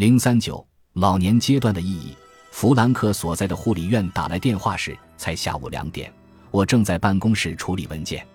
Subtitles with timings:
[0.00, 2.16] 零三九老年阶段的意义。
[2.52, 6.10] 弗兰克所在的护理院打来电话时，才下午两点，
[6.50, 8.26] 我正在办公室处理文件。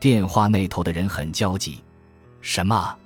[0.00, 1.84] 电话那头的人很焦急。
[2.40, 2.96] 什么？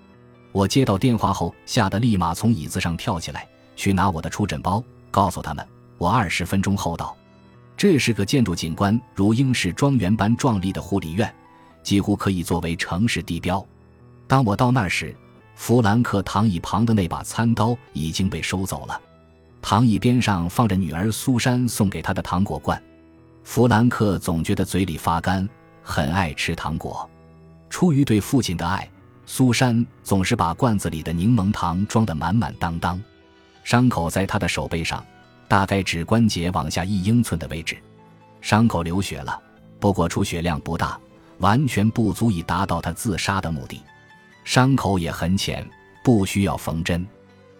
[0.52, 4.80] 我接到电话后，吓得立马从椅子上跳起来，去拿我的出诊包，
[5.10, 5.66] 告诉他们
[5.98, 7.12] 我二十分钟后到。
[7.76, 11.34] 这是个建筑景观如英式庄园般壮丽的护理院，
[11.82, 13.66] 几乎可以作为城市地标。
[14.28, 15.12] 当我到那时，
[15.56, 19.00] 弗兰克躺椅旁的那把餐刀已经被收走了，
[19.60, 22.80] 躺椅边上放着女儿苏珊送给他的糖果罐。
[23.42, 25.48] 弗兰克总觉得嘴里发干，
[25.82, 27.08] 很爱吃糖果。
[27.68, 28.88] 出于对父亲的爱。
[29.28, 33.02] 苏珊总是把罐子里的柠檬糖装得满满当当，
[33.64, 35.04] 伤口在他的手背上，
[35.48, 37.76] 大概指关节往下一英寸的位置，
[38.40, 39.36] 伤口流血了，
[39.80, 40.96] 不过出血量不大，
[41.38, 43.82] 完全不足以达到他自杀的目的。
[44.46, 45.68] 伤口也很浅，
[46.04, 47.04] 不需要缝针。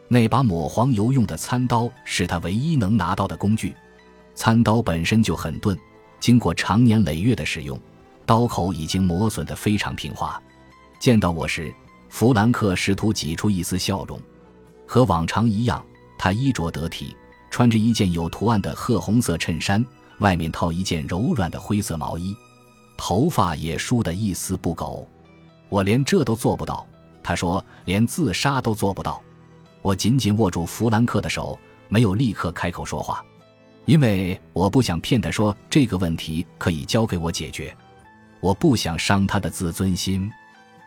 [0.06, 3.74] 那把抹黄油用的餐刀是他唯一能拿到的工具，
[4.36, 5.77] 餐刀本身就很钝，
[6.20, 7.77] 经过长年累月的使用，
[8.24, 10.41] 刀口已经磨损得非常平滑。
[11.00, 11.74] 见到我时，
[12.08, 14.18] 弗兰克试图挤出一丝笑容。
[14.86, 15.84] 和往常一样，
[16.16, 17.16] 他衣着得体，
[17.50, 19.84] 穿着一件有图案的褐红色衬衫，
[20.20, 22.33] 外面套一件柔软的灰色毛衣，
[22.96, 25.05] 头发也梳得一丝不苟。
[25.69, 26.86] 我连这都做不到，
[27.22, 29.22] 他说，连自杀都做不到。
[29.83, 31.58] 我紧紧握住弗兰克的手，
[31.89, 33.25] 没有立刻开口说话，
[33.84, 37.77] 因为我不想骗他说这个问题可以交给我解决，
[38.41, 40.31] 我不想伤他的自尊心。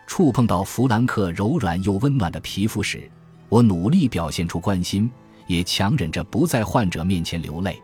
[0.05, 3.09] 触碰到弗兰克柔软又温暖的皮肤时，
[3.47, 5.09] 我努力表现出关心，
[5.45, 7.81] 也强忍着不在患者面前流泪。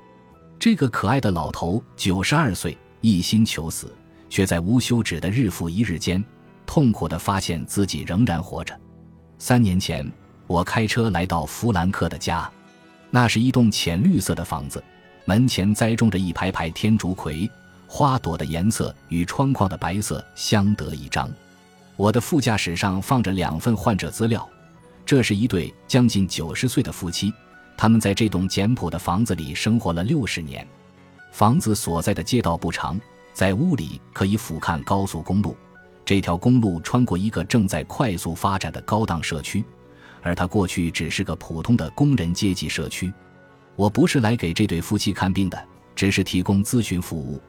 [0.58, 3.94] 这个可爱的老头九十二岁，一心求死，
[4.28, 6.24] 却在无休止的日复一日间，
[6.66, 8.78] 痛苦地发现自己仍然活着。
[9.38, 10.10] 三年前，
[10.48, 12.50] 我开车来到弗兰克的家，
[13.10, 14.84] 那是一栋浅绿色的房子，
[15.26, 17.50] 门前栽种着一排排天竺葵，
[17.88, 21.30] 花朵的颜色与窗框的白色相得益彰。
[21.96, 24.48] 我的副驾驶上放着两份患者资料，
[25.06, 27.34] 这是一对将近九十岁的夫妻，
[27.78, 30.68] 他们在这栋简朴的房子里生活了六十年。
[31.32, 33.00] 房子所在的街道不长，
[33.34, 35.56] 在屋里可以俯瞰高速公路。
[36.06, 39.66] 这条公路穿过一个正在快速发展的高档社区，
[40.22, 43.12] 而它过去只是个普通的工人阶级社区。
[43.76, 45.62] 我不是来给这对夫妻看病的，
[45.96, 47.42] 只是提供咨询服务。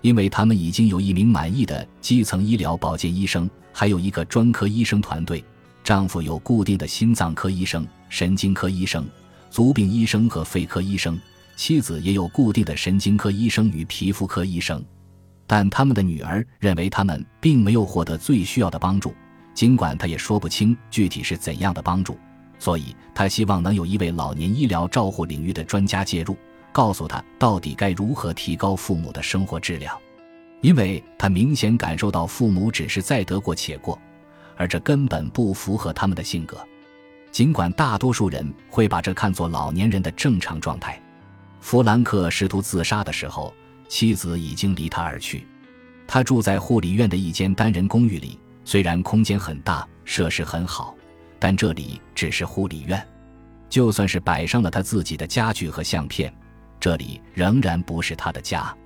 [0.00, 5.42] 因为他们已经有一名满意的基层医疗保健医生，还有一个专科医生团队。
[5.82, 9.06] 丈夫有固定的心脏科医生、神经科医生、
[9.50, 11.14] 足病医生和肺科医生；
[11.56, 14.82] 妻子也有固定的神经科医生与皮肤科医生。
[15.54, 19.14] 但他们的女儿认为他们并没有获得最需要的帮助，
[19.54, 22.18] 尽管她也说不清具体是怎样的帮助。
[22.58, 26.36] 所以，她希望能有一位老年医疗照护领域的专家介入。
[26.72, 29.96] 告诉他到底该如何提高父母的生活质量，
[30.60, 33.96] 因为他明显感受到父母只是在得过且过，
[34.56, 36.58] 而这根本不符合他们的性格。
[37.30, 41.00] 尽管大多数人会把这看作老年人的正常状态，
[41.60, 43.54] 弗兰克试图自杀的时候，
[43.88, 45.46] 妻子已经离他而去。
[46.06, 50.94] 他住在护理院的一间单人公寓里，虽然空间很大，设施很好，
[51.38, 53.02] 但这里只是护理院，
[53.70, 56.32] 就算是摆上了他自己的家具和相片。
[56.78, 58.76] 这里仍然不是他的家。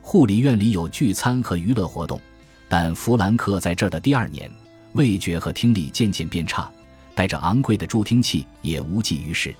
[0.00, 2.20] 护理院里有聚餐和娱乐活动，
[2.68, 4.48] 但弗兰克在这儿的第二年，
[4.92, 6.70] 味觉和听力渐渐变差，
[7.14, 9.52] 带着昂贵的助听器也无济于事。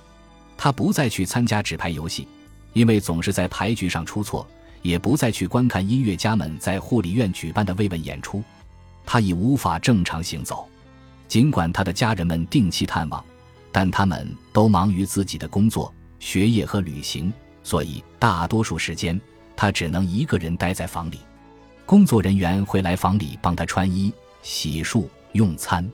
[0.57, 2.29] 他不再去参加纸牌游戏，
[2.73, 4.47] 因为总是在牌局上出错；
[4.83, 8.43] 也不再去观看音乐家们在护理院举办的慰问演出。
[9.05, 10.69] 他已无法正常行走。
[11.27, 13.25] 尽管他的家人们定期探望，
[13.71, 17.33] 但他们都忙于自己的工作、学业和旅行。
[17.63, 19.21] 所以，大多数时间
[19.55, 21.21] 他只能一个人待在房里。
[21.87, 25.89] 工作人员会来房里帮他穿衣、洗漱、用餐，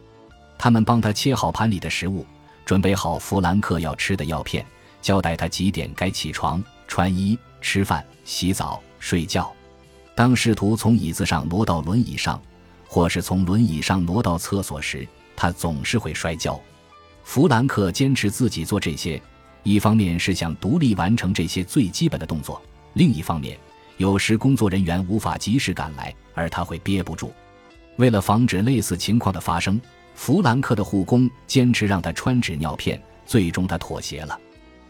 [0.56, 2.24] 他们帮他切好盘里的食物，
[2.64, 4.64] 准备好弗兰克要吃的药片，
[5.02, 9.52] 交代他几点该起床、穿衣、吃饭、洗澡、睡觉。
[10.16, 12.42] 当试图从椅子上挪到轮椅上，
[12.88, 15.06] 或是从轮椅上挪到厕所时，
[15.36, 16.60] 他总是会摔跤。
[17.22, 19.22] 弗兰克坚持自己做这些。
[19.62, 22.60] 一方面是想独立完成这些最基本的动作，
[22.94, 23.56] 另一方面，
[23.96, 27.32] 有时工作人员无法及时赶来，而他会憋不住。
[27.98, 29.80] 为了防止类似情况的发生，
[30.16, 34.36] 弗兰克的护工坚持让他穿纸尿片，最终他妥协了。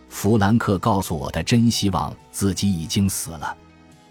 [0.08, 3.54] 弗兰克告诉我，他真希望自己已经死了。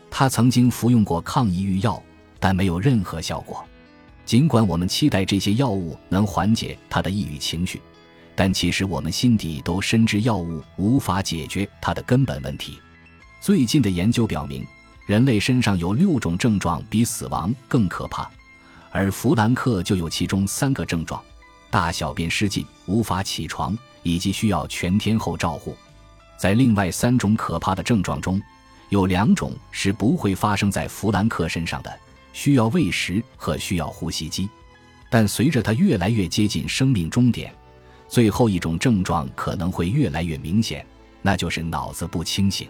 [0.10, 2.02] 他曾经服用过抗抑郁药，
[2.40, 3.64] 但没有任何效果。
[4.26, 7.82] 尽管我们期待这些药物能缓解他的抑郁情绪。
[8.38, 12.78] 但其实我们心底都深知药物无法解决它的根本问题。
[13.40, 14.62] 最近的研究表明，
[15.08, 18.30] 人类身上有六种症状比死亡更可怕，
[18.92, 21.24] 而弗兰克就有其中三个症状：
[21.70, 25.74] 大小便失禁、无法起床以及需要全天候照护。
[26.38, 28.42] 在另外三种可怕的症状中，
[28.90, 32.00] 有两种是不会发生在弗兰克身上的：
[32.34, 34.50] 需要喂食和需要呼吸机。
[35.10, 37.54] 但随着他越来越接近生命终点。
[38.08, 40.86] 最后一种症状可能会越来越明显，
[41.22, 42.68] 那就是脑子不清醒。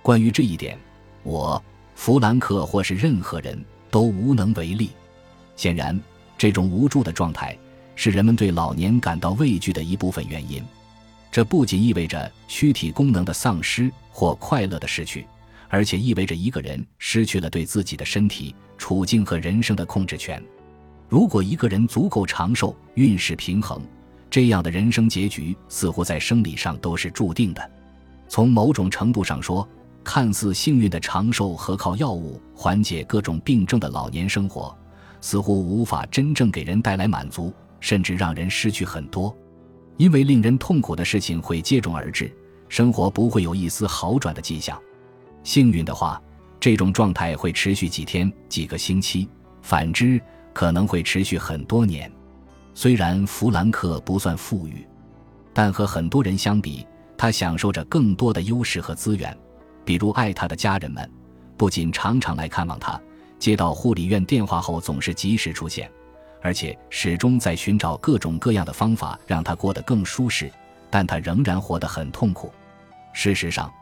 [0.00, 0.78] 关于这一点，
[1.22, 1.62] 我、
[1.94, 4.90] 弗兰克或是任何人都无能为力。
[5.56, 6.00] 显然，
[6.38, 7.56] 这种无助的状态
[7.94, 10.64] 是人们对老年感到畏惧的一部分原因。
[11.30, 15.26] 这不仅意味着躯体功能的丧失或快乐的失去，
[15.72, 20.40] 而且意味着一个人失去了对自己的身体、处境和人生的控制权。
[21.08, 23.80] 如果一个人足够长寿、运势平衡，
[24.28, 27.70] 这样的人生结局似乎在生理上都是注定的。
[28.28, 29.66] 从某种程度上说，
[30.04, 34.76] 看似幸运的长寿和靠药物缓解各种病症的老年生活，
[35.22, 39.34] 似乎无法真正给人带来满足，甚至让人失去很多。
[39.96, 42.30] 因为令人痛苦的事情会接踵而至，
[42.68, 44.78] 生活不会有一丝好转的迹象。
[45.44, 46.20] 幸运的话，
[46.60, 49.28] 这种状态会持续几天、几个星期；
[49.60, 50.20] 反之，
[50.52, 52.10] 可能会持续很多年。
[52.74, 54.86] 虽然弗兰克不算富裕，
[55.52, 56.86] 但和很多人相比，
[57.16, 59.36] 他享受着更多的优势和资源。
[59.84, 61.10] 比如，爱他的家人们
[61.56, 63.00] 不仅常常来看望他，
[63.38, 65.90] 接到护理院电话后总是及时出现，
[66.40, 70.50] 而且始终在寻找各种各样的方法让他过得更舒适。
[70.88, 72.52] 但他仍然活得很痛苦。
[73.14, 73.72] 事实上，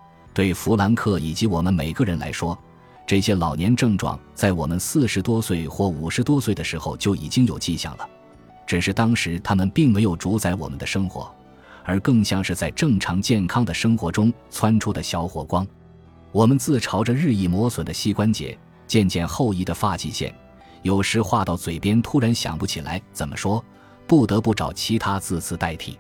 [0.41, 2.59] 对弗兰克以及我们每个人来说，
[3.07, 8.09] 这些老年症状在我们四十多岁或五十多岁的时候就已经有迹象了。
[8.67, 11.31] 只是当时他们并没有主宰我们的生活，
[11.85, 15.67] 而更像是在正常健康的生活中窜出的小火光。
[16.33, 20.35] 我们自嘲着日益磨损的膝关节、渐渐后移的发际线，
[20.81, 23.63] 有时话到嘴边突然想不起来怎么说，
[24.07, 25.99] 不得不找其他字词代替。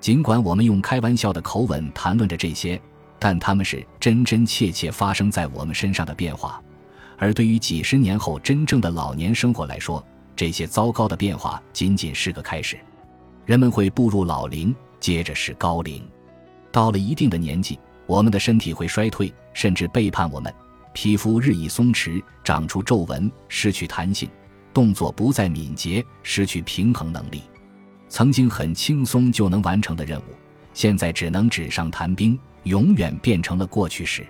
[0.00, 2.80] 尽管我们用开玩笑的口吻谈论着这些，
[3.24, 6.60] 但他们是真真切切发生在我们身上的变化。
[7.16, 10.04] 而对于几十年后真正的老年生活来说，
[10.34, 12.76] 这些糟糕的变化仅仅是个开始，
[13.46, 16.02] 人们会步入老龄，接着是高龄。
[16.72, 20.52] 到了一定的年纪，我们的身体会衰退，甚至背叛我们。
[20.92, 24.28] 皮肤日益松弛，长出皱纹，失去弹性，
[24.74, 27.42] 动作不再敏捷，失去平衡能力。
[28.08, 30.24] 曾经很轻松就能完成的任务，
[30.74, 34.26] 现在只能纸上谈兵，永远变成了过去式。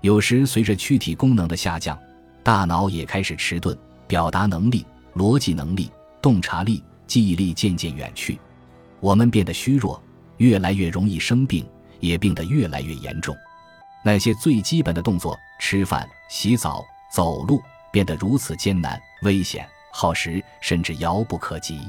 [0.00, 1.98] 有时随着躯体功能的下降，
[2.42, 3.76] 大脑也开始迟钝，
[4.06, 4.86] 表达能力。
[5.16, 5.90] 逻辑能力、
[6.22, 8.38] 洞察力、记忆力渐渐远去，
[9.00, 10.00] 我们变得虚弱，
[10.36, 11.68] 越来越容易生病，
[11.98, 13.36] 也病得越来越严重。
[14.04, 17.60] 那些最基本的动作——吃饭、洗澡、走路——
[17.92, 21.80] 变得如此艰难、危险、耗时，甚至遥不可及。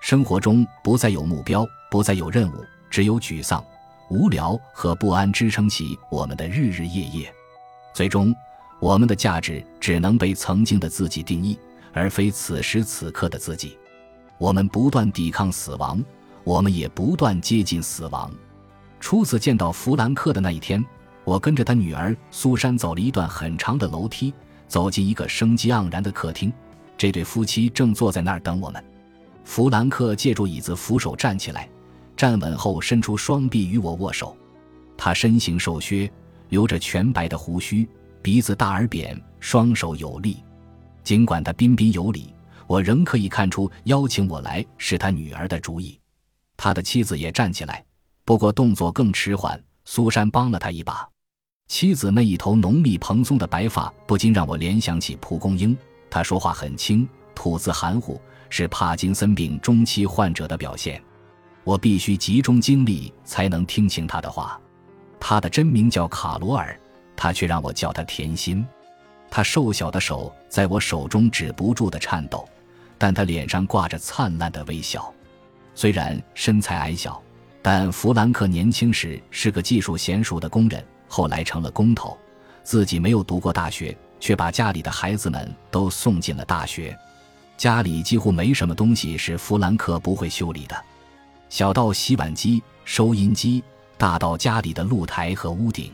[0.00, 3.64] 生活中不再有目标，不再有任务，只有沮丧、
[4.10, 7.32] 无聊和不安支撑起我们的日日夜夜。
[7.94, 8.34] 最终，
[8.80, 11.58] 我们的价值只能被曾经的自己定义。
[11.94, 13.76] 而非此时此刻的自己，
[14.36, 16.04] 我们不断抵抗死亡，
[16.44, 18.30] 我们也不断接近死亡。
[19.00, 20.84] 初次见到弗兰克的那一天，
[21.24, 24.32] 我跟着他女儿苏珊走了一段很长的楼梯，
[24.68, 26.52] 走进一个生机盎然的客厅。
[26.96, 28.84] 这对夫妻正坐在那儿等我们。
[29.42, 31.68] 弗兰克借助椅子扶手站起来，
[32.18, 34.36] 站稳后伸出双臂与我握手。
[34.96, 36.10] 他身形瘦削，
[36.48, 37.88] 留着全白的胡须，
[38.20, 40.42] 鼻子大而扁，双手有力。
[41.04, 42.34] 尽管他彬彬有礼，
[42.66, 45.96] 我仍可以看出邀请我来是他女儿的主意。
[46.56, 47.84] 他的妻子也站起来，
[48.24, 49.62] 不过动作更迟缓。
[49.84, 51.08] 苏珊帮了他一把。
[51.68, 55.74] 妻子那一头浓密蓬松的白发不禁让我联想起蒲公英。
[56.10, 58.20] 他说话很轻，吐字含糊，
[58.50, 61.00] 是帕金森病中期患者的表现。
[61.68, 64.58] 我必须集中精力才能听清他的话。
[65.20, 66.74] 他的真名叫卡罗尔，
[67.14, 68.66] 他却让我叫他甜心。
[69.28, 72.48] 他瘦小的手在我手中止不住的颤抖，
[72.96, 75.12] 但他脸上挂着灿烂的微笑。
[75.74, 77.22] 虽然身材矮小，
[77.60, 82.16] 但弗兰克年轻时是个技术娴熟的工人，后来成了工头。
[82.62, 86.96] 自己没有读过大学，却把家里的孩子们都送进了大学。
[87.58, 90.74] 家里几乎没什么东西是弗兰克不会修理的，
[91.48, 93.62] 小到洗碗机、收音机，
[93.96, 95.92] 大到家里的露台和屋顶。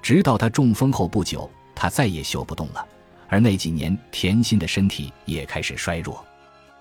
[0.00, 1.50] 直到他中风后不久。
[1.78, 2.82] 他再也修不动了，
[3.28, 6.24] 而那几年，甜心的身体也开始衰弱。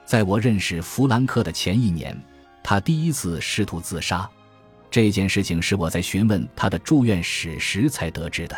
[0.06, 2.18] 在我认识弗兰克的前一年，
[2.64, 4.26] 他第一次试图自杀。
[4.90, 8.56] 这件事情是我在询问他的住院史时才得知的。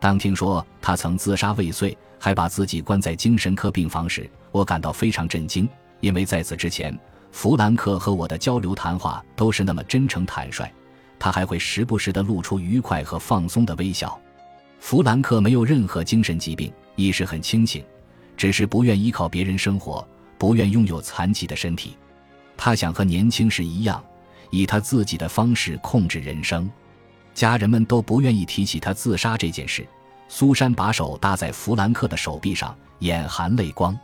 [0.00, 5.68] 当听说他曾自杀未遂，还把自己关在精神科病房时，我感到非常震惊，
[6.00, 6.98] 因为在此之前，
[7.30, 10.68] 弗兰克和我的交流谈话都是那么真诚坦率，
[11.18, 14.18] 他还会时不时地露出愉快和放松的微笑。
[14.80, 17.84] 弗兰克没有任何精神疾病，意识很清醒，
[18.36, 20.06] 只是不愿依靠别人生活，
[20.36, 21.96] 不愿拥有残疾的身体。
[22.56, 24.02] 他想和年轻时一样，
[24.50, 26.68] 以他自己的方式控制人生。
[27.34, 29.86] 家人们都不愿意提起他自杀这件事。
[30.28, 33.96] 苏珊把手搭在弗兰克的手臂上，眼含泪光。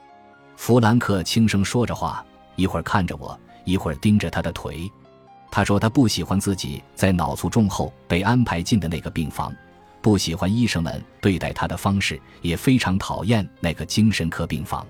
[0.56, 2.24] 弗兰克轻声说着话，
[2.56, 4.90] 一会儿看着我，一会儿盯着他的腿。
[5.50, 9.54] 他说他不喜欢自己在脑卒中后被安排进的那个病房，
[10.02, 14.84] 不喜欢医生们对待他的方式，也非常讨厌那个精神科病房。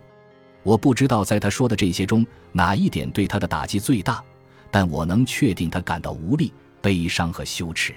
[0.62, 4.24] 我不知道在他说的这些中哪一点对他的打击最大，
[4.70, 7.94] 但我能确定他感到无力、悲伤和羞耻。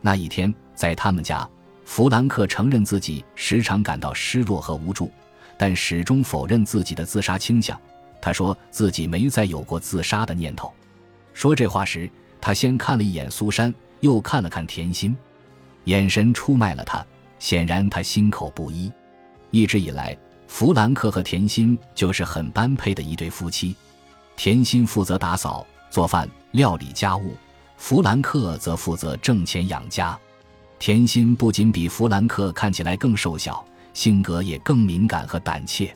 [0.00, 1.46] 那一天，在他们家，
[1.84, 5.12] 弗兰克承认自己时常感到失落和无助，
[5.58, 7.78] 但始终否认自己的自杀倾向。
[8.20, 10.72] 他说自己没再有过自杀的念头。
[11.32, 12.10] 说这话时，
[12.40, 15.16] 他先看了一眼苏珊，又看了看甜心，
[15.84, 17.04] 眼神出卖了他。
[17.38, 18.92] 显然，他心口不一。
[19.50, 23.74] 一直以来，弗兰克和甜心就是很般配的一对夫妻。
[24.36, 27.34] 甜心负责打扫、做饭、料理家务。
[27.78, 30.18] 弗兰克则负责挣钱养家。
[30.78, 35.94] 甜心不仅比弗兰克看起来更瘦小，性格也更敏感和胆怯。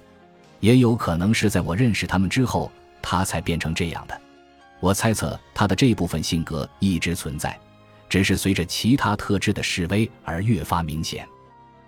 [0.61, 2.71] 也有可能是在我认识他们之后，
[3.03, 4.21] 他才变成这样的。
[4.81, 7.59] 我猜测他的这部分性格一直存在，
[8.09, 11.27] 只是随着其他特质的示威而越发明显。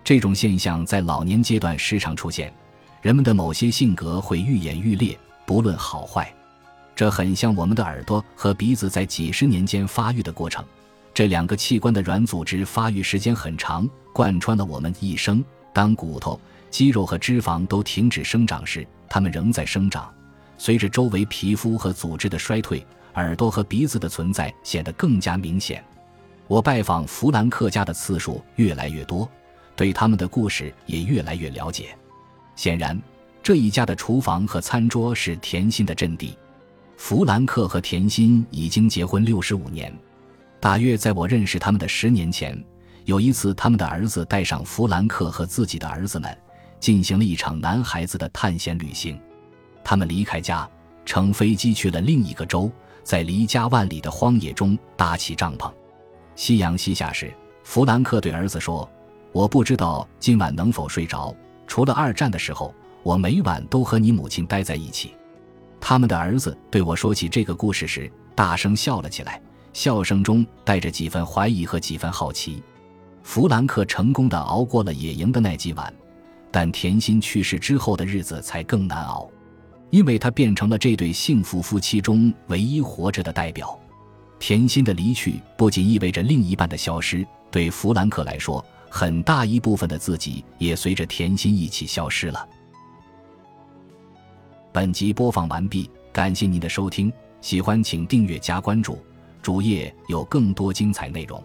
[0.02, 2.52] 这种现象在老年阶段时常出现，
[3.02, 6.32] 人们的某些性格会愈演愈烈，不论好坏。
[6.94, 10.64] 这很像我们的耳朵和鼻子在几十年间发育的过程，
[11.12, 15.44] 这两个器官的软组织发育时间很长，贯穿了我们一生。
[15.74, 20.12] 当骨头、肌肉和脂肪都停止生长时，它们仍在生长。
[20.58, 25.84] 随着周围皮肤和组织的衰退，耳朵和鼻子的存在显得更加明显。
[26.46, 29.28] 我拜访弗兰克家的次数越来越多，
[29.74, 31.96] 对他们的故事也越来越了解。
[32.54, 33.00] 显然，
[33.42, 36.36] 这一家的厨房和餐桌是甜心的阵地。
[36.96, 39.94] 弗兰克和甜心已经结婚六十五年，
[40.58, 42.58] 大约在我认识他们的十年前，
[43.04, 46.38] 有一次，他们的儿子带上弗兰克和自己的儿子们，
[46.78, 49.18] 进行了一场男孩子的探险旅行。
[49.82, 50.68] 他们离开家，
[51.04, 52.70] 乘飞机去了另一个州，
[53.04, 55.72] 在离家万里的荒野中搭起帐篷。
[56.34, 58.88] 夕阳西下时，弗兰克对儿子说
[59.32, 61.34] ：“我不知道今晚能否睡着。
[61.66, 65.14] 除了二战的时候，我每晚都和你母亲待在一起。”
[65.80, 69.40] 他们的儿子对我说起这个故事时，大声笑了起来，
[69.72, 72.62] 笑声中带着几分怀疑和几分好奇。
[73.22, 75.92] 弗兰克成功的熬过了野营的那几晚，
[76.56, 79.30] 但甜心去世之后的日子才更难熬，
[79.90, 83.78] 因为他变成了这对幸福夫妻中唯一活着的代表。
[84.38, 92.48] 甜心的离去不仅意味着另一半的消失，对弗兰克来说，很大一部分的自己也随着甜心一起消失了。
[94.72, 98.98] 本集播放完毕，感谢您的收听，喜欢请订阅加关注，
[99.42, 101.38] 主页有更多精彩内容。